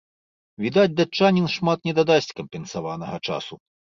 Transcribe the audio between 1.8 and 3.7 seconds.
не дадасць кампенсаванага часу.